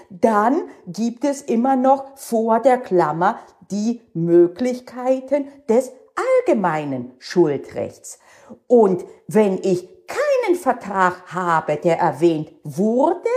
dann 0.08 0.62
gibt 0.86 1.24
es 1.24 1.42
immer 1.42 1.76
noch 1.76 2.16
vor 2.16 2.60
der 2.60 2.78
Klammer 2.78 3.38
die 3.70 4.00
Möglichkeiten 4.14 5.48
des 5.68 5.92
allgemeinen 6.46 7.12
Schuldrechts. 7.18 8.18
Und 8.66 9.04
wenn 9.26 9.58
ich 9.62 9.88
keinen 10.06 10.56
Vertrag 10.56 11.22
habe, 11.34 11.76
der 11.76 11.98
erwähnt 11.98 12.50
wurde, 12.64 13.28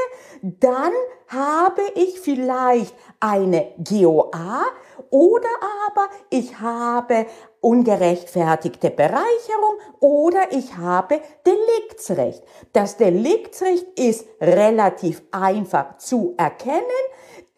dann 0.42 0.94
habe 1.32 1.82
ich 1.96 2.20
vielleicht 2.20 2.94
eine 3.20 3.74
GOA 3.78 4.66
oder 5.10 5.50
aber 5.88 6.10
ich 6.30 6.60
habe 6.60 7.26
ungerechtfertigte 7.62 8.90
Bereicherung 8.90 9.78
oder 10.00 10.52
ich 10.52 10.76
habe 10.78 11.22
Deliktsrecht. 11.46 12.44
Das 12.74 12.98
Deliktsrecht 12.98 13.88
ist 13.98 14.26
relativ 14.40 15.22
einfach 15.32 15.98
zu 15.98 16.34
erkennen, 16.38 16.82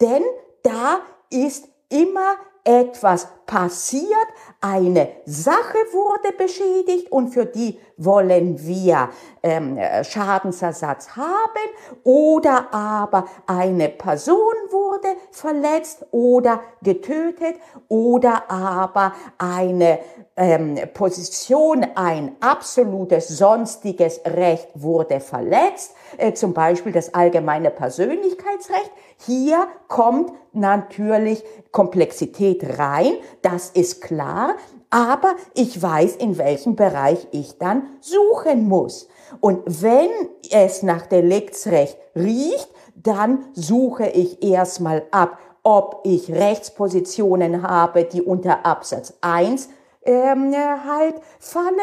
denn 0.00 0.22
da 0.62 1.00
ist 1.30 1.68
immer 1.88 2.36
etwas 2.64 3.28
passiert, 3.46 4.26
eine 4.60 5.08
Sache 5.24 5.78
wurde 5.92 6.32
beschädigt 6.36 7.12
und 7.12 7.28
für 7.28 7.46
die 7.46 7.78
wollen 7.96 8.64
wir 8.66 9.10
ähm, 9.42 9.78
Schadensersatz 10.02 11.10
haben 11.16 12.02
oder 12.02 12.72
aber 12.72 13.26
eine 13.46 13.88
Person 13.88 14.36
wurde 14.70 15.08
verletzt 15.30 16.06
oder 16.10 16.60
getötet 16.82 17.56
oder 17.88 18.50
aber 18.50 19.12
eine 19.38 19.98
ähm, 20.36 20.76
Position, 20.92 21.86
ein 21.94 22.36
absolutes 22.40 23.28
sonstiges 23.28 24.20
Recht 24.24 24.68
wurde 24.74 25.20
verletzt, 25.20 25.94
äh, 26.16 26.32
zum 26.32 26.54
Beispiel 26.54 26.92
das 26.92 27.14
allgemeine 27.14 27.70
Persönlichkeitsrecht. 27.70 28.90
Hier 29.26 29.68
kommt 29.88 30.32
natürlich 30.52 31.44
Komplexität 31.70 32.78
rein, 32.78 33.14
das 33.44 33.70
ist 33.70 34.00
klar, 34.00 34.54
aber 34.90 35.34
ich 35.54 35.80
weiß, 35.80 36.16
in 36.16 36.38
welchem 36.38 36.76
Bereich 36.76 37.26
ich 37.32 37.58
dann 37.58 37.88
suchen 38.00 38.68
muss. 38.68 39.08
Und 39.40 39.82
wenn 39.82 40.10
es 40.50 40.82
nach 40.82 41.06
Deliktsrecht 41.06 41.98
riecht, 42.14 42.68
dann 42.94 43.44
suche 43.52 44.06
ich 44.06 44.42
erstmal 44.42 45.04
ab, 45.10 45.38
ob 45.62 46.00
ich 46.04 46.30
Rechtspositionen 46.30 47.62
habe, 47.62 48.04
die 48.04 48.22
unter 48.22 48.64
Absatz 48.64 49.14
1 49.20 49.68
ähm, 50.04 50.54
halt 50.54 51.16
fallen 51.38 51.74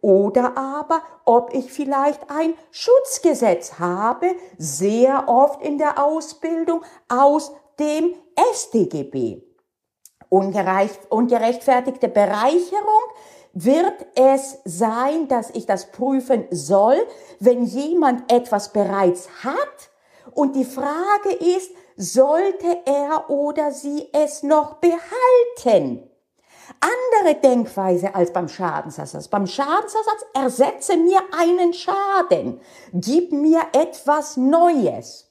oder 0.00 0.56
aber 0.56 1.02
ob 1.24 1.52
ich 1.54 1.72
vielleicht 1.72 2.30
ein 2.30 2.54
Schutzgesetz 2.70 3.78
habe, 3.78 4.26
sehr 4.58 5.28
oft 5.28 5.62
in 5.62 5.78
der 5.78 6.02
Ausbildung 6.02 6.82
aus 7.08 7.52
dem 7.78 8.14
StGB. 8.52 9.49
Ungerecht, 10.30 11.10
ungerechtfertigte 11.10 12.08
Bereicherung 12.08 13.02
wird 13.52 14.06
es 14.14 14.58
sein, 14.64 15.28
dass 15.28 15.50
ich 15.50 15.66
das 15.66 15.90
prüfen 15.90 16.46
soll, 16.50 16.96
wenn 17.40 17.64
jemand 17.64 18.32
etwas 18.32 18.72
bereits 18.72 19.28
hat 19.44 19.90
und 20.32 20.56
die 20.56 20.64
Frage 20.64 21.32
ist, 21.32 21.72
sollte 21.96 22.78
er 22.86 23.28
oder 23.28 23.72
sie 23.72 24.08
es 24.12 24.42
noch 24.42 24.76
behalten? 24.76 26.08
Andere 26.80 27.40
Denkweise 27.40 28.14
als 28.14 28.32
beim 28.32 28.48
Schadensersatz. 28.48 29.28
Beim 29.28 29.46
Schadensersatz 29.46 30.24
ersetze 30.32 30.96
mir 30.96 31.20
einen 31.36 31.74
Schaden, 31.74 32.60
gib 32.94 33.32
mir 33.32 33.62
etwas 33.72 34.36
Neues. 34.36 35.29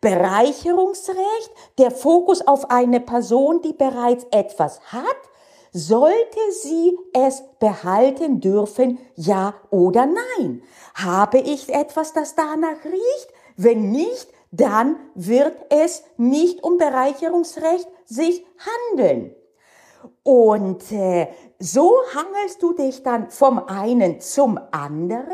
Bereicherungsrecht, 0.00 1.50
der 1.78 1.90
Fokus 1.90 2.46
auf 2.46 2.70
eine 2.70 3.00
Person, 3.00 3.60
die 3.62 3.72
bereits 3.72 4.26
etwas 4.30 4.80
hat, 4.92 5.04
sollte 5.72 6.40
sie 6.62 6.98
es 7.12 7.42
behalten 7.58 8.40
dürfen, 8.40 8.98
ja 9.14 9.54
oder 9.70 10.06
nein? 10.06 10.62
Habe 10.94 11.38
ich 11.38 11.72
etwas, 11.72 12.12
das 12.12 12.34
danach 12.34 12.84
riecht? 12.84 13.28
Wenn 13.56 13.90
nicht, 13.90 14.28
dann 14.50 14.96
wird 15.14 15.56
es 15.68 16.02
nicht 16.16 16.64
um 16.64 16.78
Bereicherungsrecht 16.78 17.86
sich 18.04 18.44
handeln. 18.58 19.34
Und 20.22 20.92
äh, 20.92 21.28
so 21.58 21.92
hangelst 22.14 22.62
du 22.62 22.72
dich 22.72 23.02
dann 23.02 23.30
vom 23.30 23.58
einen 23.58 24.20
zum 24.20 24.58
anderen 24.70 25.26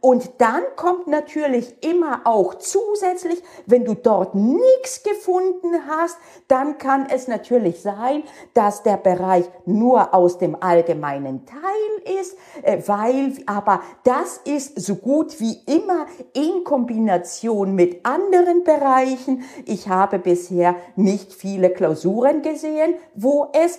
und 0.00 0.30
dann 0.38 0.62
kommt 0.76 1.08
natürlich 1.08 1.82
immer 1.84 2.22
auch 2.24 2.54
zusätzlich, 2.54 3.42
wenn 3.66 3.84
du 3.84 3.94
dort 3.94 4.34
nichts 4.34 5.02
gefunden 5.02 5.74
hast, 5.88 6.16
dann 6.46 6.78
kann 6.78 7.06
es 7.10 7.26
natürlich 7.26 7.82
sein, 7.82 8.22
dass 8.54 8.82
der 8.82 8.98
Bereich 8.98 9.46
nur 9.66 10.14
aus 10.14 10.38
dem 10.38 10.56
allgemeinen 10.62 11.44
Teil 11.44 12.18
ist, 12.20 12.36
äh, 12.62 12.80
weil 12.86 13.32
aber 13.46 13.80
das 14.04 14.40
ist 14.44 14.80
so 14.80 14.96
gut 14.96 15.40
wie 15.40 15.58
immer 15.66 16.06
in 16.34 16.62
Kombination 16.64 17.74
mit 17.74 18.06
anderen 18.06 18.62
Bereichen. 18.62 19.44
Ich 19.64 19.88
habe 19.88 20.18
bisher 20.18 20.76
nicht 20.94 21.32
viele 21.32 21.70
Klausuren 21.70 22.42
gesehen, 22.42 22.94
wo 23.14 23.48
es 23.52 23.78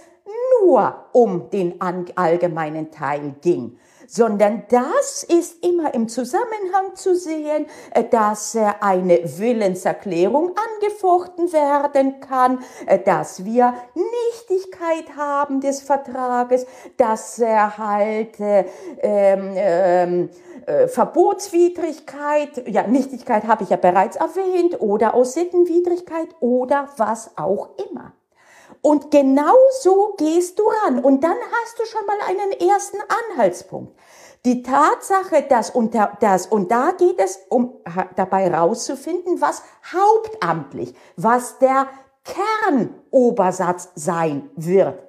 nur 0.62 1.06
um 1.12 1.50
den 1.50 1.80
allgemeinen 1.80 2.92
Teil 2.92 3.36
ging, 3.42 3.78
sondern 4.08 4.64
das 4.70 5.24
ist 5.24 5.64
immer 5.66 5.94
im 5.94 6.08
Zusammenhang 6.08 6.96
zu 6.96 7.16
sehen, 7.16 7.66
äh, 7.92 8.04
dass 8.04 8.56
äh, 8.56 8.72
eine 8.80 9.20
Willenserklärung 9.40 10.52
angefochten 10.56 11.52
werden 11.54 12.20
kann, 12.20 12.60
äh, 12.86 13.00
dass 13.00 13.46
wir 13.46 13.74
Nichtigkeit 13.94 15.16
haben 15.18 15.62
des 15.62 15.82
Vertrages, 15.82 16.66
dass 16.98 17.40
er 17.40 17.78
halt 17.78 18.40
ähm, 18.40 19.54
ähm, 19.56 20.30
Verbotswidrigkeit, 20.88 22.68
ja, 22.68 22.88
Nichtigkeit 22.88 23.44
habe 23.44 23.64
ich 23.64 23.70
ja 23.70 23.78
bereits 23.78 24.16
erwähnt, 24.16 24.82
oder 24.82 25.14
aus 25.14 25.34
Sittenwidrigkeit 25.34 26.30
oder 26.40 26.90
was 26.98 27.38
auch 27.38 27.70
immer. 27.92 28.14
Und 28.86 29.10
genau 29.10 29.56
so 29.82 30.14
gehst 30.16 30.60
du 30.60 30.64
ran. 30.68 31.00
Und 31.00 31.24
dann 31.24 31.36
hast 31.36 31.80
du 31.80 31.86
schon 31.86 32.06
mal 32.06 32.20
einen 32.28 32.52
ersten 32.70 32.98
Anhaltspunkt. 33.32 34.00
Die 34.46 34.62
Tatsache, 34.62 35.42
dass 35.50 35.72
unter 35.72 36.16
das, 36.20 36.46
und 36.46 36.70
da 36.70 36.92
geht 36.92 37.20
es 37.20 37.40
um 37.50 37.74
dabei 38.16 38.54
rauszufinden, 38.54 39.42
was 39.42 39.64
hauptamtlich, 39.92 40.94
was 41.16 41.58
der 41.58 41.88
Kernobersatz 42.26 43.90
sein 43.96 44.52
wird. 44.56 45.02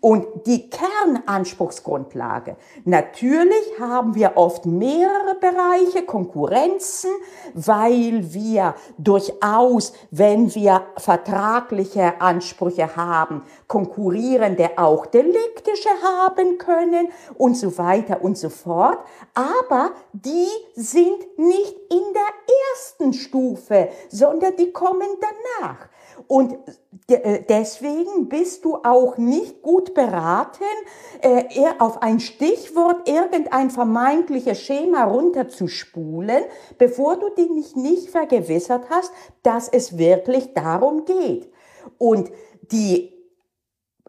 Und 0.00 0.26
die 0.46 0.70
Kernanspruchsgrundlage. 0.70 2.56
Natürlich 2.84 3.80
haben 3.80 4.14
wir 4.14 4.36
oft 4.36 4.66
mehrere 4.66 5.34
Bereiche, 5.40 6.04
Konkurrenzen, 6.04 7.10
weil 7.54 8.32
wir 8.32 8.74
durchaus, 8.98 9.92
wenn 10.10 10.54
wir 10.54 10.82
vertragliche 10.96 12.20
Ansprüche 12.20 12.96
haben, 12.96 13.42
konkurrierende 13.66 14.70
auch 14.76 15.06
deliktische 15.06 15.88
haben 16.02 16.58
können 16.58 17.08
und 17.36 17.56
so 17.56 17.76
weiter 17.78 18.22
und 18.22 18.38
so 18.38 18.48
fort. 18.48 18.98
Aber 19.34 19.92
die 20.12 20.48
sind 20.74 21.38
nicht 21.38 21.74
in 21.90 22.02
der 22.12 22.32
ersten 22.72 23.12
Stufe, 23.12 23.88
sondern 24.08 24.56
die 24.56 24.72
kommen 24.72 25.08
danach. 25.20 25.88
Und 26.26 26.56
äh, 27.08 27.42
deswegen 27.48 28.28
bist 28.28 28.64
du 28.64 28.76
auch 28.76 29.16
nicht 29.16 29.62
gut 29.62 29.94
beraten, 29.94 30.64
äh, 31.20 31.44
auf 31.78 32.02
ein 32.02 32.20
Stichwort 32.20 33.08
irgendein 33.08 33.70
vermeintliches 33.70 34.60
Schema 34.60 35.04
runterzuspulen, 35.04 36.44
bevor 36.78 37.16
du 37.16 37.28
dich 37.30 37.76
nicht 37.76 38.10
vergewissert 38.10 38.90
hast, 38.90 39.12
dass 39.42 39.68
es 39.68 39.98
wirklich 39.98 40.54
darum 40.54 41.04
geht. 41.04 41.50
Und 41.98 42.30
die 42.72 43.15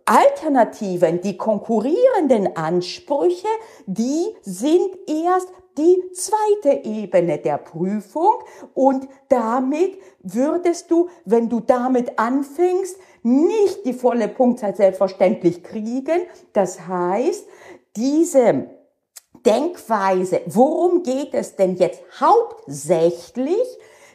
Alternativen, 0.07 1.19
die 1.19 1.35
konkurrierenden 1.35 2.55
Ansprüche, 2.55 3.47
die 3.85 4.25
sind 4.41 4.97
erst 5.05 5.49
die 5.77 6.11
zweite 6.13 6.85
Ebene 6.87 7.37
der 7.37 7.57
Prüfung 7.57 8.33
und 8.73 9.07
damit 9.27 9.97
würdest 10.23 10.89
du, 10.89 11.09
wenn 11.25 11.49
du 11.49 11.59
damit 11.59 12.17
anfängst, 12.17 12.97
nicht 13.21 13.85
die 13.85 13.93
volle 13.93 14.29
Punktzeit 14.29 14.77
selbstverständlich 14.77 15.61
kriegen. 15.61 16.21
Das 16.53 16.87
heißt, 16.87 17.45
diese 17.97 18.69
Denkweise, 19.45 20.41
worum 20.45 21.03
geht 21.03 21.33
es 21.33 21.57
denn 21.57 21.75
jetzt 21.75 22.01
hauptsächlich, 22.19 23.67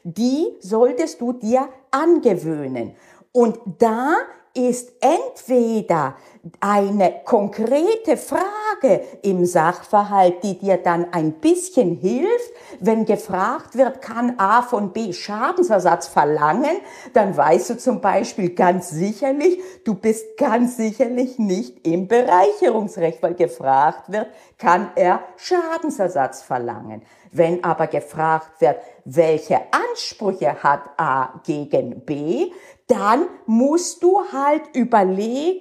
die 0.04 0.56
solltest 0.60 1.20
du 1.20 1.34
dir 1.34 1.68
angewöhnen. 1.90 2.96
Und 3.30 3.58
da 3.78 4.16
ist 4.54 4.92
entweder 5.00 6.16
eine 6.58 7.20
konkrete 7.24 8.16
Frage 8.16 9.04
im 9.22 9.44
Sachverhalt, 9.44 10.42
die 10.42 10.58
dir 10.58 10.76
dann 10.76 11.12
ein 11.12 11.34
bisschen 11.34 11.94
hilft, 11.94 12.50
wenn 12.80 13.04
gefragt 13.04 13.76
wird, 13.76 14.02
kann 14.02 14.34
A 14.38 14.62
von 14.62 14.92
B 14.92 15.12
Schadensersatz 15.12 16.08
verlangen, 16.08 16.76
dann 17.12 17.36
weißt 17.36 17.70
du 17.70 17.78
zum 17.78 18.00
Beispiel 18.00 18.50
ganz 18.50 18.90
sicherlich, 18.90 19.60
du 19.84 19.94
bist 19.94 20.36
ganz 20.36 20.76
sicherlich 20.76 21.38
nicht 21.38 21.86
im 21.86 22.08
Bereicherungsrecht, 22.08 23.22
weil 23.22 23.34
gefragt 23.34 24.10
wird, 24.10 24.26
kann 24.58 24.90
er 24.96 25.20
Schadensersatz 25.36 26.42
verlangen. 26.42 27.02
Wenn 27.30 27.64
aber 27.64 27.86
gefragt 27.86 28.60
wird, 28.60 28.76
welche 29.04 29.60
Ansprüche 29.70 30.62
hat 30.62 30.82
A 30.98 31.40
gegen 31.44 32.04
B, 32.04 32.52
dann 32.88 33.26
musst 33.46 34.02
du 34.02 34.20
halt 34.32 34.62
überlegen, 34.74 35.60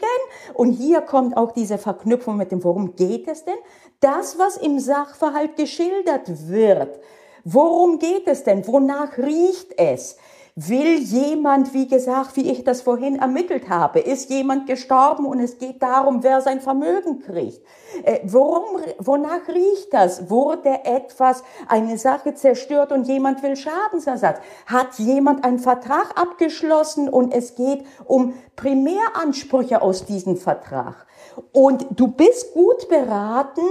und 0.54 0.71
hier 0.72 1.02
kommt 1.02 1.38
auch 1.38 1.52
diese 1.52 1.78
Verknüpfung 1.78 2.38
mit 2.38 2.52
dem, 2.52 2.64
worum 2.64 2.96
geht 2.96 3.28
es 3.28 3.46
denn? 3.46 3.56
Das, 4.00 4.38
was 4.38 4.58
im 4.58 4.80
Sachverhalt 4.80 5.56
geschildert 5.56 6.50
wird. 6.50 7.00
Worum 7.44 8.00
geht 8.00 8.28
es 8.28 8.44
denn? 8.44 8.68
Wonach 8.68 9.18
riecht 9.18 9.78
es? 9.78 10.18
Will 10.56 10.98
jemand, 11.00 11.74
wie 11.74 11.88
gesagt, 11.88 12.36
wie 12.36 12.52
ich 12.52 12.66
das 12.66 12.82
vorhin 12.82 13.20
ermittelt 13.20 13.70
habe, 13.70 14.00
ist 14.00 14.30
jemand 14.30 14.68
gestorben 14.68 15.26
und 15.26 15.40
es 15.40 15.58
geht 15.58 15.82
darum, 15.82 16.24
wer 16.24 16.42
sein 16.42 16.60
Vermögen 16.60 17.20
kriegt? 17.20 17.62
Äh, 18.04 18.20
worum, 18.26 18.82
wonach 18.98 19.48
riecht 19.48 19.94
das? 19.94 20.30
Wurde 20.30 20.84
etwas, 20.84 21.44
eine 21.70 21.98
Sache 21.98 22.34
zerstört 22.34 22.92
und 22.92 23.08
jemand 23.08 23.44
will 23.44 23.56
Schadensersatz? 23.56 24.40
Hat 24.66 25.00
jemand 25.00 25.46
einen 25.46 25.60
Vertrag 25.60 26.20
abgeschlossen 26.20 27.08
und 27.08 27.34
es 27.34 27.56
geht 27.56 27.86
um 28.06 28.34
Primäransprüche 28.58 29.82
aus 29.82 30.06
diesem 30.06 30.36
Vertrag? 30.36 31.08
Und 31.52 31.86
du 31.92 32.08
bist 32.08 32.54
gut 32.54 32.88
beraten, 32.90 33.62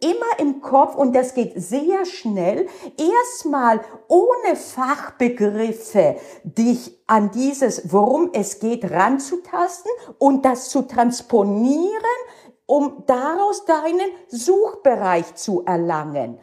immer 0.00 0.38
im 0.38 0.60
Kopf, 0.60 0.94
und 0.94 1.14
das 1.14 1.34
geht 1.34 1.52
sehr 1.56 2.04
schnell, 2.04 2.66
erstmal 2.96 3.80
ohne 4.08 4.56
Fachbegriffe 4.56 6.16
dich 6.44 6.98
an 7.06 7.30
dieses, 7.30 7.92
worum 7.92 8.30
es 8.32 8.58
geht, 8.60 8.90
ranzutasten 8.90 9.90
und 10.18 10.44
das 10.44 10.68
zu 10.68 10.82
transponieren, 10.82 11.90
um 12.66 13.02
daraus 13.06 13.64
deinen 13.64 14.10
Suchbereich 14.28 15.34
zu 15.34 15.64
erlangen. 15.64 16.38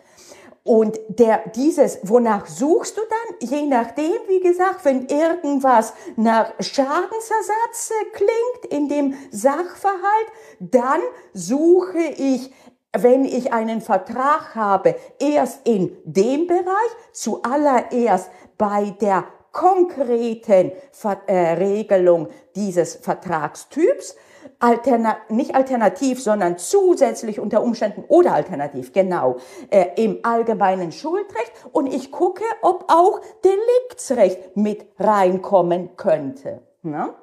Und 0.68 1.00
der, 1.08 1.48
dieses, 1.56 2.00
wonach 2.04 2.46
suchst 2.46 2.98
du 2.98 3.02
dann? 3.02 3.50
Je 3.50 3.66
nachdem, 3.68 4.18
wie 4.28 4.42
gesagt, 4.42 4.84
wenn 4.84 5.08
irgendwas 5.08 5.94
nach 6.18 6.52
Schadensersatz 6.60 7.94
klingt 8.12 8.74
in 8.74 8.90
dem 8.90 9.14
Sachverhalt, 9.32 10.28
dann 10.60 11.00
suche 11.34 12.02
ich 12.18 12.52
wenn 13.00 13.26
ich 13.26 13.54
einen 13.54 13.82
Vertrag 13.82 14.56
habe, 14.56 14.96
erst 15.20 15.68
in 15.68 15.96
dem 16.04 16.48
Bereich, 16.48 16.92
zuallererst 17.12 18.32
bei 18.58 18.96
der 19.02 19.26
konkreten 19.52 20.72
Ver 20.92 21.22
äh, 21.28 21.54
Regelung 21.54 22.30
dieses 22.56 22.96
Vertragstyps, 22.96 24.16
alterna 24.60 25.18
nicht 25.30 25.56
alternativ, 25.56 26.22
sondern 26.22 26.58
zusätzlich 26.58 27.40
unter 27.40 27.64
Umständen 27.64 28.04
oder 28.08 28.34
alternativ, 28.34 28.94
genau, 28.94 29.38
äh, 29.70 29.88
im 29.96 30.20
allgemeinen 30.24 30.92
Schuldrecht 30.92 31.52
und 31.72 31.88
ich 31.88 32.12
gucke, 32.12 32.44
ob 32.62 32.86
auch 32.92 33.22
Deliktsrecht 33.44 34.56
mit 34.56 34.86
reinkommen 35.00 35.96
könnte. 35.96 36.62
Ne? 36.82 37.14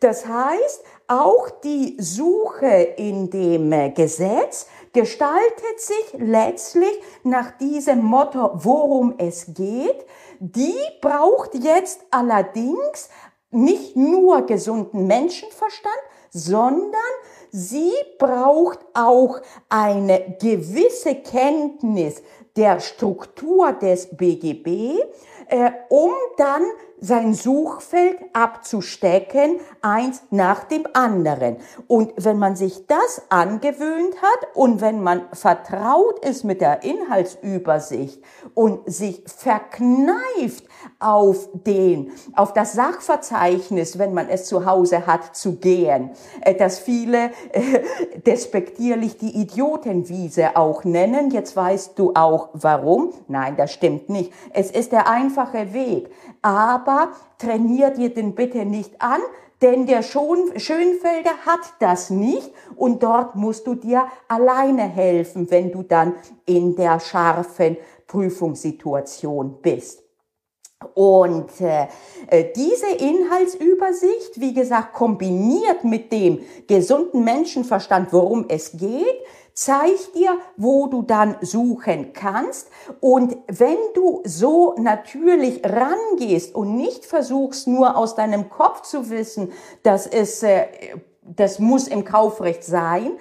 Das 0.00 0.26
heißt, 0.26 0.84
auch 1.08 1.50
die 1.50 1.96
Suche 1.98 2.94
in 2.96 3.30
dem 3.30 3.94
Gesetz 3.94 4.66
gestaltet 4.92 5.78
sich 5.78 6.14
letztlich 6.18 7.00
nach 7.22 7.52
diesem 7.52 8.02
Motto, 8.02 8.50
worum 8.54 9.14
es 9.18 9.54
geht. 9.54 10.06
Die 10.40 10.74
braucht 11.00 11.54
jetzt 11.54 12.00
allerdings 12.10 13.08
nicht 13.50 13.96
nur 13.96 14.42
gesunden 14.46 15.06
Menschenverstand, 15.06 15.96
sondern 16.30 16.92
sie 17.50 17.92
braucht 18.18 18.80
auch 18.94 19.40
eine 19.68 20.36
gewisse 20.40 21.14
Kenntnis 21.16 22.22
der 22.56 22.80
Struktur 22.80 23.72
des 23.72 24.16
BGB, 24.16 24.98
äh, 25.48 25.70
um 25.88 26.10
dann 26.36 26.62
sein 27.00 27.34
Suchfeld 27.34 28.16
abzustecken, 28.32 29.60
eins 29.82 30.22
nach 30.30 30.64
dem 30.64 30.86
anderen. 30.94 31.56
Und 31.86 32.12
wenn 32.16 32.38
man 32.38 32.56
sich 32.56 32.86
das 32.86 33.22
angewöhnt 33.28 34.16
hat 34.22 34.48
und 34.54 34.80
wenn 34.80 35.02
man 35.02 35.22
vertraut 35.32 36.24
ist 36.24 36.44
mit 36.44 36.60
der 36.60 36.82
Inhaltsübersicht 36.82 38.22
und 38.54 38.90
sich 38.90 39.22
verkneift 39.26 40.64
auf 40.98 41.48
den, 41.52 42.12
auf 42.34 42.52
das 42.52 42.72
Sachverzeichnis, 42.72 43.98
wenn 43.98 44.14
man 44.14 44.28
es 44.28 44.46
zu 44.46 44.64
Hause 44.64 45.06
hat, 45.06 45.36
zu 45.36 45.56
gehen, 45.56 46.10
äh, 46.40 46.54
dass 46.54 46.78
viele 46.78 47.30
äh, 47.52 47.82
despektierlich 48.24 49.18
die 49.18 49.40
Idiotenwiese 49.40 50.56
auch 50.56 50.84
nennen. 50.84 51.30
Jetzt 51.30 51.56
weißt 51.56 51.98
du 51.98 52.12
auch 52.14 52.48
warum. 52.54 53.12
Nein, 53.28 53.56
das 53.56 53.72
stimmt 53.72 54.08
nicht. 54.08 54.32
Es 54.52 54.70
ist 54.70 54.92
der 54.92 55.08
einfache 55.08 55.72
Weg. 55.74 56.10
Aber 56.42 56.85
trainiert 57.38 57.96
dir 57.98 58.12
den 58.12 58.34
bitte 58.34 58.64
nicht 58.64 59.00
an, 59.00 59.20
denn 59.62 59.86
der 59.86 60.02
Schönfelder 60.02 61.36
hat 61.46 61.60
das 61.80 62.10
nicht 62.10 62.52
und 62.76 63.02
dort 63.02 63.36
musst 63.36 63.66
du 63.66 63.74
dir 63.74 64.06
alleine 64.28 64.82
helfen, 64.82 65.50
wenn 65.50 65.72
du 65.72 65.82
dann 65.82 66.14
in 66.44 66.76
der 66.76 67.00
scharfen 67.00 67.78
Prüfungssituation 68.06 69.58
bist. 69.62 70.02
Und 70.94 71.58
äh, 71.60 71.86
diese 72.54 72.88
Inhaltsübersicht, 72.88 74.38
wie 74.38 74.52
gesagt, 74.52 74.92
kombiniert 74.92 75.84
mit 75.84 76.12
dem 76.12 76.40
gesunden 76.66 77.24
Menschenverstand, 77.24 78.12
worum 78.12 78.44
es 78.48 78.72
geht, 78.72 79.24
zeigt 79.56 80.14
dir, 80.14 80.38
wo 80.56 80.86
du 80.86 81.02
dann 81.02 81.36
suchen 81.40 82.12
kannst. 82.12 82.68
Und 83.00 83.38
wenn 83.48 83.78
du 83.94 84.20
so 84.24 84.74
natürlich 84.78 85.62
rangehst 85.64 86.54
und 86.54 86.76
nicht 86.76 87.06
versuchst, 87.06 87.66
nur 87.66 87.96
aus 87.96 88.14
deinem 88.14 88.50
Kopf 88.50 88.82
zu 88.82 89.08
wissen, 89.08 89.50
dass 89.82 90.06
es, 90.06 90.42
äh, 90.42 90.66
das 91.34 91.58
muss 91.58 91.88
im 91.88 92.04
Kaufrecht 92.04 92.64
sein, 92.64 93.12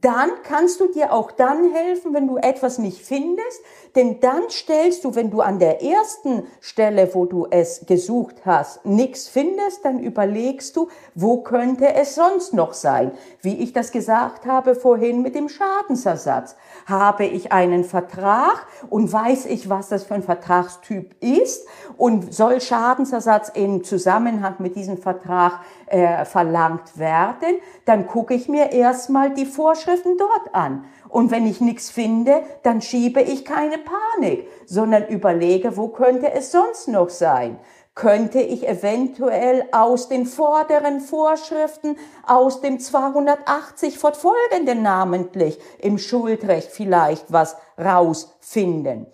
dann 0.00 0.30
kannst 0.42 0.80
du 0.80 0.90
dir 0.90 1.12
auch 1.12 1.30
dann 1.30 1.72
helfen, 1.72 2.14
wenn 2.14 2.26
du 2.26 2.36
etwas 2.36 2.78
nicht 2.78 3.00
findest, 3.04 3.60
denn 3.94 4.20
dann 4.20 4.48
stellst 4.48 5.04
du, 5.04 5.14
wenn 5.14 5.30
du 5.30 5.40
an 5.40 5.58
der 5.58 5.82
ersten 5.82 6.44
Stelle, 6.60 7.14
wo 7.14 7.26
du 7.26 7.46
es 7.50 7.84
gesucht 7.86 8.36
hast, 8.44 8.84
nichts 8.86 9.28
findest, 9.28 9.84
dann 9.84 10.00
überlegst 10.00 10.76
du, 10.76 10.88
wo 11.14 11.38
könnte 11.42 11.94
es 11.94 12.14
sonst 12.14 12.54
noch 12.54 12.72
sein? 12.72 13.12
Wie 13.42 13.58
ich 13.62 13.72
das 13.72 13.92
gesagt 13.92 14.46
habe 14.46 14.74
vorhin 14.74 15.22
mit 15.22 15.34
dem 15.34 15.48
Schadensersatz. 15.48 16.56
Habe 16.86 17.24
ich 17.24 17.52
einen 17.52 17.84
Vertrag 17.84 18.66
und 18.88 19.12
weiß 19.12 19.46
ich, 19.46 19.68
was 19.68 19.88
das 19.88 20.04
für 20.04 20.14
ein 20.14 20.22
Vertragstyp 20.22 21.14
ist 21.20 21.66
und 21.96 22.32
soll 22.32 22.60
Schadensersatz 22.60 23.50
im 23.50 23.84
Zusammenhang 23.84 24.56
mit 24.58 24.76
diesem 24.76 24.96
Vertrag 24.96 25.60
äh, 25.92 26.24
verlangt 26.24 26.98
werden, 26.98 27.58
dann 27.84 28.06
gucke 28.06 28.32
ich 28.34 28.48
mir 28.48 28.72
erstmal 28.72 29.34
die 29.34 29.44
Vorschriften 29.44 30.16
dort 30.16 30.54
an. 30.54 30.86
Und 31.08 31.30
wenn 31.30 31.46
ich 31.46 31.60
nichts 31.60 31.90
finde, 31.90 32.42
dann 32.62 32.80
schiebe 32.80 33.20
ich 33.20 33.44
keine 33.44 33.76
Panik, 33.76 34.48
sondern 34.64 35.06
überlege, 35.08 35.76
wo 35.76 35.88
könnte 35.88 36.32
es 36.32 36.50
sonst 36.50 36.88
noch 36.88 37.10
sein? 37.10 37.58
Könnte 37.94 38.40
ich 38.40 38.66
eventuell 38.66 39.66
aus 39.70 40.08
den 40.08 40.24
vorderen 40.24 41.00
Vorschriften, 41.00 41.98
aus 42.26 42.62
dem 42.62 42.80
280 42.80 43.98
fortfolgenden 43.98 44.80
namentlich 44.80 45.58
im 45.78 45.98
Schuldrecht 45.98 46.70
vielleicht 46.70 47.30
was 47.30 47.56
rausfinden? 47.78 49.08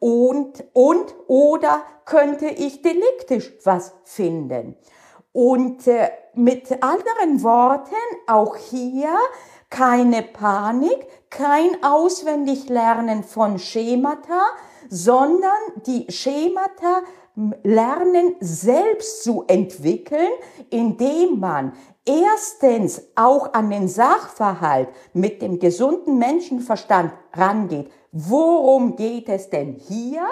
Und, 0.00 0.64
und, 0.72 1.14
oder 1.28 1.82
könnte 2.04 2.46
ich 2.46 2.82
deliktisch 2.82 3.52
was 3.62 3.94
finden? 4.02 4.76
Und 5.34 5.88
äh, 5.88 6.10
mit 6.34 6.70
anderen 6.80 7.42
Worten, 7.42 7.96
auch 8.28 8.56
hier 8.56 9.12
keine 9.68 10.22
Panik, 10.22 11.08
kein 11.28 11.82
Auswendiglernen 11.82 13.24
von 13.24 13.58
Schemata, 13.58 14.42
sondern 14.88 15.50
die 15.86 16.06
Schemata 16.08 17.02
lernen 17.64 18.36
selbst 18.38 19.24
zu 19.24 19.42
entwickeln, 19.48 20.30
indem 20.70 21.40
man 21.40 21.72
erstens 22.06 23.02
auch 23.16 23.54
an 23.54 23.70
den 23.70 23.88
Sachverhalt 23.88 24.88
mit 25.14 25.42
dem 25.42 25.58
gesunden 25.58 26.16
Menschenverstand 26.16 27.12
rangeht. 27.32 27.90
Worum 28.12 28.94
geht 28.94 29.28
es 29.28 29.50
denn 29.50 29.72
hier? 29.72 30.28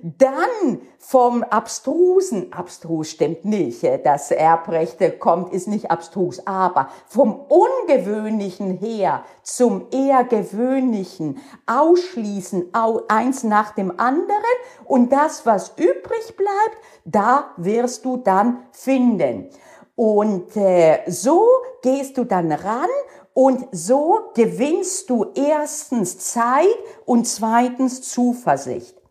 Dann 0.00 0.80
vom 0.98 1.42
Abstrusen, 1.42 2.52
abstrus 2.52 3.10
stimmt 3.10 3.44
nicht, 3.44 3.82
das 4.04 4.30
Erbrechte 4.30 5.10
kommt, 5.10 5.52
ist 5.52 5.68
nicht 5.68 5.90
abstrus, 5.90 6.46
aber 6.46 6.88
vom 7.06 7.34
Ungewöhnlichen 7.34 8.78
her 8.78 9.24
zum 9.42 9.88
eher 9.90 10.24
Gewöhnlichen 10.24 11.38
ausschließen, 11.66 12.72
eins 13.08 13.44
nach 13.44 13.72
dem 13.72 13.98
anderen 14.00 14.38
und 14.86 15.12
das, 15.12 15.44
was 15.44 15.72
übrig 15.76 16.36
bleibt, 16.36 16.78
da 17.04 17.50
wirst 17.58 18.04
du 18.06 18.16
dann 18.16 18.62
finden. 18.72 19.50
Und 19.94 20.56
äh, 20.56 21.00
so 21.06 21.46
gehst 21.82 22.16
du 22.16 22.24
dann 22.24 22.50
ran 22.50 22.88
und 23.34 23.68
so 23.72 24.20
gewinnst 24.34 25.10
du 25.10 25.26
erstens 25.34 26.18
Zeit 26.18 26.66
und 27.04 27.26
zweitens 27.26 28.02
Zuversicht. 28.02 29.01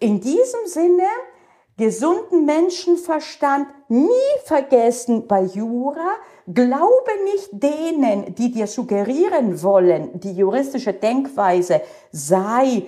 In 0.00 0.20
diesem 0.20 0.66
Sinne, 0.66 1.08
gesunden 1.76 2.44
Menschenverstand 2.44 3.66
nie 3.88 4.08
vergessen 4.44 5.26
bei 5.26 5.42
Jura, 5.42 6.14
glaube 6.46 7.10
nicht 7.24 7.48
denen, 7.52 8.34
die 8.34 8.52
dir 8.52 8.66
suggerieren 8.66 9.62
wollen, 9.62 10.20
die 10.20 10.32
juristische 10.32 10.92
Denkweise 10.92 11.80
sei 12.12 12.86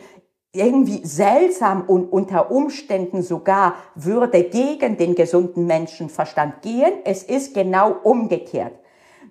irgendwie 0.53 1.05
seltsam 1.05 1.83
und 1.89 2.13
unter 2.13 2.51
Umständen 2.51 3.23
sogar 3.23 3.75
würde 3.95 4.45
gegen 4.45 4.97
den 4.97 5.15
gesunden 5.15 5.67
Menschenverstand 5.67 6.63
gehen. 6.63 6.95
Es 7.05 7.23
ist 7.23 7.55
genau 7.55 7.97
umgekehrt. 8.03 8.80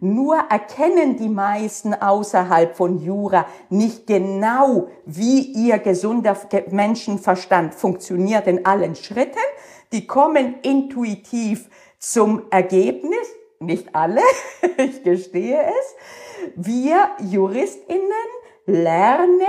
Nur 0.01 0.37
erkennen 0.49 1.17
die 1.17 1.27
meisten 1.27 1.93
außerhalb 1.93 2.75
von 2.75 2.99
Jura 2.99 3.45
nicht 3.69 4.07
genau, 4.07 4.87
wie 5.05 5.41
ihr 5.41 5.79
gesunder 5.79 6.37
Menschenverstand 6.71 7.75
funktioniert 7.75 8.47
in 8.47 8.65
allen 8.65 8.95
Schritten. 8.95 9.39
Die 9.91 10.07
kommen 10.07 10.55
intuitiv 10.61 11.69
zum 11.97 12.43
Ergebnis, 12.49 13.27
nicht 13.59 13.93
alle, 13.93 14.21
ich 14.77 15.03
gestehe 15.03 15.61
es. 15.63 16.55
Wir 16.55 17.09
Juristinnen 17.19 18.09
lernen, 18.65 19.41